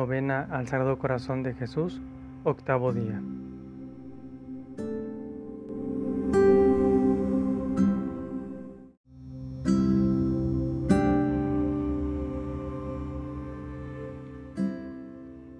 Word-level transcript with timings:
Novena 0.00 0.48
al 0.50 0.66
Sagrado 0.66 0.98
Corazón 0.98 1.42
de 1.42 1.52
Jesús, 1.52 2.00
octavo 2.42 2.90
día. 2.90 3.20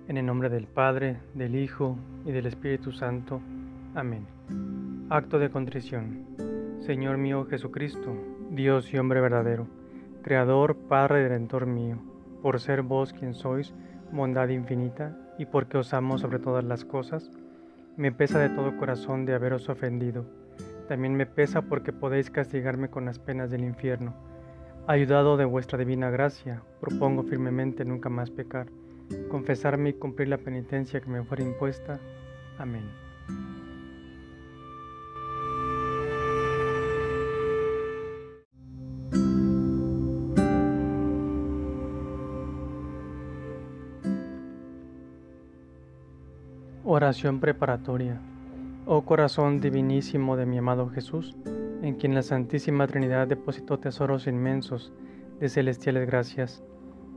En 0.08 0.16
el 0.16 0.24
nombre 0.24 0.48
del 0.48 0.66
Padre, 0.66 1.18
del 1.34 1.54
Hijo 1.54 1.98
y 2.24 2.32
del 2.32 2.46
Espíritu 2.46 2.92
Santo. 2.92 3.42
Amén. 3.94 4.26
Acto 5.10 5.38
de 5.38 5.50
contrición. 5.50 6.24
Señor 6.78 7.18
mío 7.18 7.44
Jesucristo, 7.44 8.16
Dios 8.48 8.90
y 8.94 8.96
hombre 8.96 9.20
verdadero, 9.20 9.66
Creador, 10.22 10.76
Padre 10.76 11.20
y 11.20 11.22
Redentor 11.24 11.66
mío, 11.66 11.98
por 12.40 12.58
ser 12.58 12.80
vos 12.80 13.12
quien 13.12 13.34
sois, 13.34 13.74
bondad 14.12 14.48
infinita, 14.48 15.16
y 15.38 15.46
porque 15.46 15.78
os 15.78 15.94
amo 15.94 16.18
sobre 16.18 16.38
todas 16.38 16.64
las 16.64 16.84
cosas, 16.84 17.30
me 17.96 18.12
pesa 18.12 18.38
de 18.38 18.50
todo 18.50 18.76
corazón 18.76 19.24
de 19.24 19.34
haberos 19.34 19.68
ofendido. 19.68 20.24
También 20.88 21.14
me 21.14 21.26
pesa 21.26 21.62
porque 21.62 21.92
podéis 21.92 22.30
castigarme 22.30 22.88
con 22.88 23.04
las 23.04 23.18
penas 23.18 23.50
del 23.50 23.64
infierno. 23.64 24.14
Ayudado 24.86 25.36
de 25.36 25.44
vuestra 25.44 25.78
divina 25.78 26.10
gracia, 26.10 26.62
propongo 26.80 27.22
firmemente 27.22 27.84
nunca 27.84 28.08
más 28.08 28.30
pecar 28.30 28.66
confesarme 29.28 29.90
y 29.90 29.94
cumplir 29.94 30.28
la 30.28 30.38
penitencia 30.38 31.00
que 31.00 31.10
me 31.10 31.24
fuera 31.24 31.42
impuesta. 31.42 31.98
Amén. 32.58 32.84
Oración 46.92 47.38
preparatoria. 47.38 48.18
Oh 48.84 49.02
corazón 49.02 49.60
divinísimo 49.60 50.36
de 50.36 50.44
mi 50.44 50.58
amado 50.58 50.88
Jesús, 50.88 51.36
en 51.82 51.94
quien 51.94 52.16
la 52.16 52.22
Santísima 52.22 52.88
Trinidad 52.88 53.28
depositó 53.28 53.78
tesoros 53.78 54.26
inmensos 54.26 54.92
de 55.38 55.48
celestiales 55.48 56.04
gracias 56.08 56.64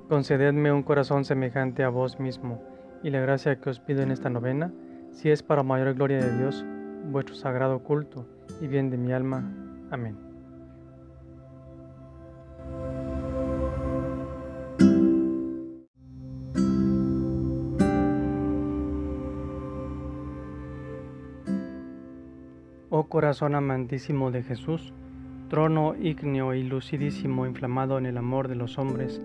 Concededme 0.10 0.72
un 0.72 0.84
corazón 0.84 1.26
semejante 1.26 1.84
a 1.84 1.90
vos 1.90 2.20
mismo, 2.20 2.62
y 3.02 3.10
la 3.10 3.22
gracia 3.22 3.60
que 3.60 3.72
os 3.72 3.80
pido 3.80 4.04
en 4.04 4.12
esta 4.12 4.30
novena, 4.30 4.72
si 5.12 5.32
es 5.32 5.42
para 5.42 5.64
mayor 5.64 5.96
gloria 5.96 6.20
de 6.20 6.38
Dios, 6.38 6.64
vuestro 7.10 7.34
sagrado 7.34 7.80
culto 7.80 8.28
y 8.62 8.68
bien 8.68 8.92
de 8.92 8.98
mi 8.98 9.12
alma. 9.12 9.44
Amén. 9.90 10.33
Oh 22.96 23.06
corazón 23.06 23.56
amantísimo 23.56 24.30
de 24.30 24.44
Jesús, 24.44 24.94
trono 25.50 25.96
ígneo 26.00 26.54
y 26.54 26.62
lucidísimo 26.62 27.48
inflamado 27.48 27.98
en 27.98 28.06
el 28.06 28.18
amor 28.18 28.48
de 28.48 28.54
los 28.54 28.78
hombres, 28.78 29.20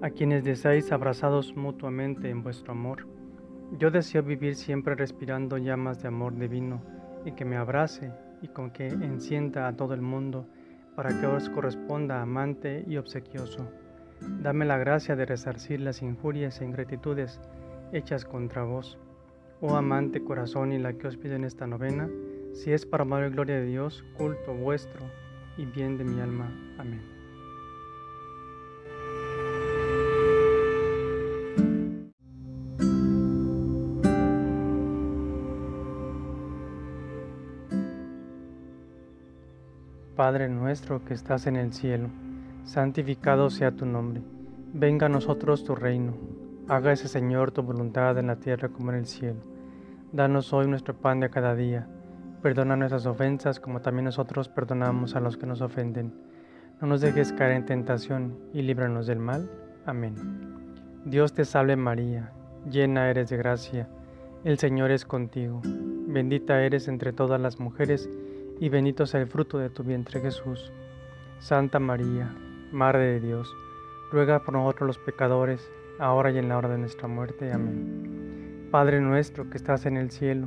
a 0.00 0.10
quienes 0.10 0.42
deseáis 0.42 0.90
abrazados 0.90 1.54
mutuamente 1.54 2.30
en 2.30 2.42
vuestro 2.42 2.72
amor. 2.72 3.06
Yo 3.78 3.92
deseo 3.92 4.24
vivir 4.24 4.56
siempre 4.56 4.96
respirando 4.96 5.56
llamas 5.56 6.02
de 6.02 6.08
amor 6.08 6.36
divino 6.36 6.82
y 7.24 7.30
que 7.30 7.44
me 7.44 7.56
abrace 7.56 8.10
y 8.42 8.48
con 8.48 8.72
que 8.72 8.88
encienda 8.88 9.68
a 9.68 9.76
todo 9.76 9.94
el 9.94 10.02
mundo 10.02 10.48
para 10.96 11.10
que 11.20 11.26
os 11.28 11.48
corresponda 11.48 12.20
amante 12.20 12.84
y 12.88 12.96
obsequioso. 12.96 13.70
Dame 14.42 14.64
la 14.64 14.78
gracia 14.78 15.14
de 15.14 15.26
resarcir 15.26 15.78
las 15.80 16.02
injurias 16.02 16.60
e 16.60 16.64
ingratitudes 16.64 17.40
hechas 17.92 18.24
contra 18.24 18.64
vos. 18.64 18.98
Oh 19.60 19.76
amante 19.76 20.24
corazón 20.24 20.72
y 20.72 20.78
la 20.80 20.94
que 20.94 21.06
os 21.06 21.16
pido 21.16 21.36
en 21.36 21.44
esta 21.44 21.68
novena, 21.68 22.08
si 22.52 22.72
es 22.72 22.86
para 22.86 23.02
amar 23.02 23.26
y 23.26 23.30
gloria 23.30 23.56
de 23.56 23.66
Dios, 23.66 24.04
culto 24.16 24.54
vuestro 24.54 25.06
y 25.56 25.64
bien 25.64 25.98
de 25.98 26.04
mi 26.04 26.20
alma. 26.20 26.50
Amén. 26.78 27.12
Padre 40.16 40.48
nuestro 40.48 41.04
que 41.04 41.14
estás 41.14 41.46
en 41.46 41.56
el 41.56 41.72
cielo, 41.72 42.08
santificado 42.64 43.50
sea 43.50 43.72
tu 43.72 43.86
nombre. 43.86 44.22
Venga 44.72 45.06
a 45.06 45.08
nosotros 45.08 45.64
tu 45.64 45.74
reino. 45.74 46.14
Hágase, 46.68 47.08
Señor, 47.08 47.50
tu 47.50 47.62
voluntad 47.62 48.16
en 48.18 48.28
la 48.28 48.36
tierra 48.36 48.68
como 48.68 48.90
en 48.90 48.98
el 48.98 49.06
cielo. 49.06 49.40
Danos 50.12 50.52
hoy 50.52 50.68
nuestro 50.68 50.94
pan 50.94 51.20
de 51.20 51.30
cada 51.30 51.54
día. 51.54 51.88
Perdona 52.42 52.74
nuestras 52.74 53.06
ofensas 53.06 53.60
como 53.60 53.80
también 53.82 54.06
nosotros 54.06 54.48
perdonamos 54.48 55.14
a 55.14 55.20
los 55.20 55.36
que 55.36 55.46
nos 55.46 55.60
ofenden. 55.60 56.12
No 56.80 56.88
nos 56.88 57.00
dejes 57.00 57.32
caer 57.32 57.52
en 57.52 57.66
tentación 57.66 58.36
y 58.52 58.62
líbranos 58.62 59.06
del 59.06 59.20
mal. 59.20 59.48
Amén. 59.86 60.16
Dios 61.04 61.32
te 61.34 61.44
salve 61.44 61.76
María, 61.76 62.32
llena 62.68 63.08
eres 63.08 63.30
de 63.30 63.36
gracia. 63.36 63.88
El 64.42 64.58
Señor 64.58 64.90
es 64.90 65.04
contigo. 65.04 65.60
Bendita 65.64 66.60
eres 66.62 66.88
entre 66.88 67.12
todas 67.12 67.40
las 67.40 67.60
mujeres 67.60 68.10
y 68.58 68.68
bendito 68.68 69.06
sea 69.06 69.20
el 69.20 69.28
fruto 69.28 69.58
de 69.58 69.70
tu 69.70 69.84
vientre 69.84 70.20
Jesús. 70.20 70.72
Santa 71.38 71.78
María, 71.78 72.34
Madre 72.72 73.04
de 73.04 73.20
Dios, 73.20 73.54
ruega 74.10 74.42
por 74.42 74.54
nosotros 74.54 74.88
los 74.88 74.98
pecadores, 74.98 75.70
ahora 76.00 76.32
y 76.32 76.38
en 76.38 76.48
la 76.48 76.58
hora 76.58 76.68
de 76.70 76.78
nuestra 76.78 77.06
muerte. 77.06 77.52
Amén. 77.52 78.68
Padre 78.72 79.00
nuestro 79.00 79.48
que 79.48 79.58
estás 79.58 79.86
en 79.86 79.96
el 79.96 80.10
cielo, 80.10 80.46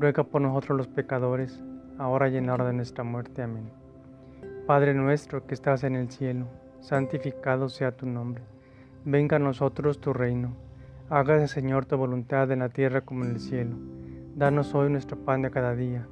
ruega 0.00 0.24
por 0.24 0.40
nosotros 0.42 0.76
los 0.76 0.88
pecadores, 0.88 1.62
ahora 1.98 2.28
y 2.28 2.36
en 2.36 2.46
la 2.46 2.54
hora 2.54 2.66
de 2.66 2.72
nuestra 2.72 3.04
muerte. 3.04 3.42
Amén. 3.42 3.70
Padre 4.66 4.94
nuestro 4.94 5.46
que 5.46 5.54
estás 5.54 5.84
en 5.84 5.94
el 5.94 6.10
cielo, 6.10 6.46
santificado 6.80 7.68
sea 7.68 7.92
tu 7.92 8.06
nombre. 8.06 8.42
Venga 9.04 9.36
a 9.36 9.40
nosotros 9.40 10.00
tu 10.00 10.12
reino. 10.12 10.56
Hágase, 11.08 11.46
Señor, 11.46 11.86
tu 11.86 11.96
voluntad 11.96 12.50
en 12.50 12.58
la 12.58 12.70
tierra 12.70 13.02
como 13.02 13.24
en 13.24 13.30
el 13.30 13.40
cielo. 13.40 13.76
Danos 14.34 14.74
hoy 14.74 14.90
nuestro 14.90 15.16
pan 15.18 15.42
de 15.42 15.50
cada 15.50 15.76
día 15.76 16.06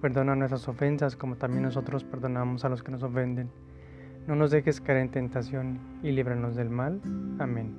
Perdona 0.00 0.34
nuestras 0.34 0.66
ofensas 0.66 1.14
como 1.14 1.36
también 1.36 1.64
nosotros 1.64 2.04
perdonamos 2.04 2.64
a 2.64 2.70
los 2.70 2.82
que 2.82 2.90
nos 2.90 3.02
ofenden. 3.02 3.50
No 4.26 4.34
nos 4.34 4.50
dejes 4.50 4.80
caer 4.80 4.98
en 4.98 5.10
tentación 5.10 5.78
y 6.02 6.12
líbranos 6.12 6.56
del 6.56 6.70
mal. 6.70 7.02
Amén. 7.38 7.74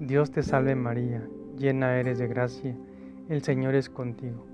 Dios 0.00 0.32
te 0.32 0.42
salve 0.42 0.74
María, 0.74 1.22
llena 1.56 1.96
eres 2.00 2.18
de 2.18 2.26
gracia, 2.26 2.76
el 3.28 3.42
Señor 3.42 3.76
es 3.76 3.88
contigo. 3.88 4.53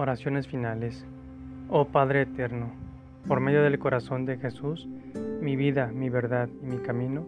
Oraciones 0.00 0.46
finales. 0.46 1.04
Oh 1.68 1.86
Padre 1.86 2.22
Eterno, 2.22 2.70
por 3.26 3.40
medio 3.40 3.64
del 3.64 3.80
corazón 3.80 4.26
de 4.26 4.36
Jesús, 4.38 4.86
mi 5.40 5.56
vida, 5.56 5.88
mi 5.92 6.08
verdad 6.08 6.48
y 6.62 6.66
mi 6.66 6.78
camino, 6.78 7.26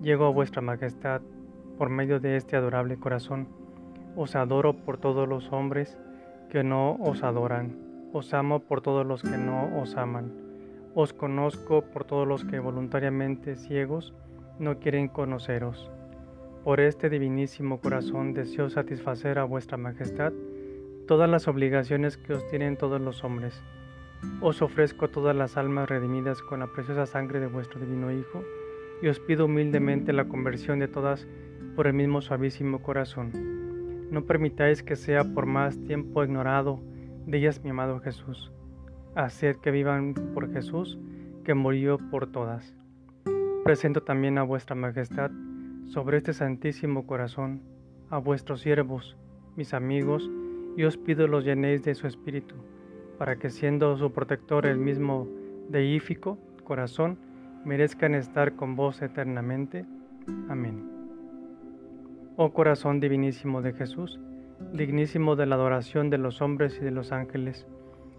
llego 0.00 0.24
a 0.24 0.30
vuestra 0.30 0.62
majestad 0.62 1.20
por 1.76 1.90
medio 1.90 2.18
de 2.18 2.38
este 2.38 2.56
adorable 2.56 2.96
corazón 2.96 3.48
os 4.16 4.34
adoro 4.34 4.72
por 4.72 4.96
todos 4.96 5.28
los 5.28 5.52
hombres 5.52 5.98
que 6.48 6.64
no 6.64 6.94
os 6.94 7.22
adoran. 7.22 7.76
Os 8.14 8.32
amo 8.32 8.60
por 8.60 8.80
todos 8.80 9.04
los 9.04 9.22
que 9.22 9.36
no 9.36 9.78
os 9.78 9.94
aman. 9.98 10.32
Os 10.94 11.12
conozco 11.12 11.82
por 11.82 12.04
todos 12.04 12.26
los 12.26 12.46
que 12.46 12.60
voluntariamente 12.60 13.56
ciegos 13.56 14.14
no 14.58 14.78
quieren 14.78 15.08
conoceros. 15.08 15.90
Por 16.64 16.80
este 16.80 17.10
divinísimo 17.10 17.78
corazón 17.78 18.32
deseo 18.32 18.70
satisfacer 18.70 19.38
a 19.38 19.44
vuestra 19.44 19.76
majestad 19.76 20.32
todas 21.06 21.30
las 21.30 21.48
obligaciones 21.48 22.16
que 22.16 22.34
os 22.34 22.46
tienen 22.48 22.76
todos 22.76 23.00
los 23.00 23.24
hombres. 23.24 23.62
Os 24.40 24.60
ofrezco 24.60 25.08
todas 25.08 25.36
las 25.36 25.56
almas 25.56 25.88
redimidas 25.88 26.42
con 26.42 26.60
la 26.60 26.66
preciosa 26.66 27.06
sangre 27.06 27.40
de 27.40 27.46
vuestro 27.46 27.80
divino 27.80 28.12
Hijo, 28.12 28.42
y 29.02 29.08
os 29.08 29.20
pido 29.20 29.44
humildemente 29.44 30.12
la 30.12 30.26
conversión 30.26 30.78
de 30.78 30.88
todas 30.88 31.26
por 31.74 31.86
el 31.86 31.92
mismo 31.92 32.22
suavísimo 32.22 32.82
corazón. 32.82 33.30
No 34.10 34.24
permitáis 34.24 34.82
que 34.82 34.96
sea 34.96 35.24
por 35.24 35.46
más 35.46 35.78
tiempo 35.84 36.24
ignorado 36.24 36.80
de 37.26 37.38
ellas 37.38 37.62
mi 37.62 37.70
amado 37.70 38.00
Jesús. 38.00 38.52
Haced 39.14 39.56
que 39.56 39.70
vivan 39.70 40.14
por 40.34 40.52
Jesús, 40.52 40.98
que 41.44 41.54
murió 41.54 41.98
por 42.10 42.26
todas. 42.26 42.74
Presento 43.64 44.02
también 44.02 44.38
a 44.38 44.42
vuestra 44.42 44.76
majestad 44.76 45.30
sobre 45.86 46.18
este 46.18 46.32
santísimo 46.32 47.06
corazón, 47.06 47.62
a 48.10 48.18
vuestros 48.18 48.60
siervos, 48.60 49.16
mis 49.56 49.74
amigos, 49.74 50.30
y 50.76 50.84
os 50.84 50.96
pido 50.96 51.26
los 51.26 51.44
llenéis 51.44 51.82
de 51.82 51.94
su 51.94 52.06
espíritu, 52.06 52.54
para 53.18 53.36
que 53.36 53.50
siendo 53.50 53.96
su 53.96 54.12
protector 54.12 54.66
el 54.66 54.78
mismo 54.78 55.26
deífico 55.68 56.38
corazón, 56.64 57.18
merezcan 57.64 58.14
estar 58.14 58.54
con 58.54 58.76
vos 58.76 59.02
eternamente. 59.02 59.84
Amén. 60.48 60.90
Oh 62.36 62.52
corazón 62.52 63.00
divinísimo 63.00 63.62
de 63.62 63.72
Jesús, 63.72 64.20
dignísimo 64.72 65.36
de 65.36 65.46
la 65.46 65.54
adoración 65.54 66.10
de 66.10 66.18
los 66.18 66.42
hombres 66.42 66.78
y 66.80 66.84
de 66.84 66.90
los 66.90 67.12
ángeles, 67.12 67.66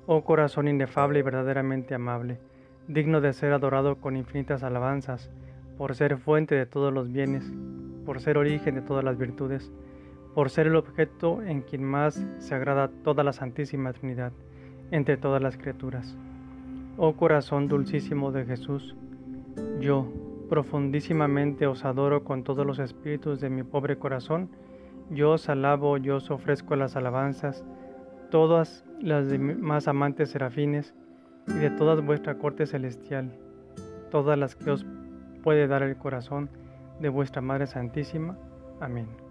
oh 0.07 0.24
corazón 0.24 0.68
inefable 0.68 1.19
y 1.19 1.21
verdaderamente 1.21 1.94
amable, 1.94 2.39
digno 2.88 3.21
de 3.21 3.33
ser 3.33 3.54
adorado 3.54 3.98
con 3.98 4.18
infinitas 4.18 4.63
alabanzas, 4.63 5.30
por 5.77 5.94
ser 5.95 6.18
fuente 6.18 6.56
de 6.56 6.65
todos 6.65 6.92
los 6.92 7.12
bienes, 7.12 7.51
por 8.06 8.19
ser 8.19 8.38
origen 8.38 8.75
de 8.75 8.81
todas 8.81 9.04
las 9.04 9.18
virtudes, 9.18 9.71
por 10.33 10.50
ser 10.50 10.68
el 10.68 10.75
objeto 10.75 11.41
en 11.41 11.62
quien 11.62 11.83
más 11.83 12.25
se 12.39 12.56
agrada 12.56 12.89
toda 13.03 13.24
la 13.24 13.33
Santísima 13.33 13.94
Trinidad 13.94 14.31
entre 14.91 15.18
todas 15.18 15.41
las 15.41 15.57
criaturas. 15.57 16.18
Oh 16.97 17.13
corazón 17.13 17.68
dulcísimo 17.68 18.31
de 18.31 18.45
Jesús, 18.45 18.95
yo 19.79 20.12
profundísimamente 20.50 21.68
os 21.68 21.85
adoro 21.85 22.24
con 22.24 22.44
todos 22.44 22.65
los 22.65 22.79
espíritus 22.79 23.39
de 23.39 23.50
mi 23.50 23.63
pobre 23.63 23.97
corazón, 23.97 24.50
yo 25.09 25.31
os 25.31 25.50
alabo, 25.50 25.97
yo 25.97 26.18
os 26.18 26.31
ofrezco 26.31 26.75
las 26.75 26.95
alabanzas, 26.95 27.63
todas 28.31 28.85
las 29.00 29.30
de 29.30 29.39
más 29.39 29.88
amantes 29.88 30.31
serafines 30.31 30.94
y 31.47 31.53
de 31.53 31.69
toda 31.69 32.01
vuestra 32.01 32.38
corte 32.38 32.65
celestial, 32.65 33.38
todas 34.12 34.38
las 34.38 34.56
que 34.56 34.71
os 34.71 34.85
puede 35.44 35.68
dar 35.68 35.83
el 35.83 35.97
corazón 35.97 36.50
de 37.00 37.09
vuestra 37.09 37.41
Madre 37.41 37.68
Santísima. 37.68 38.38
Amén. 38.80 39.26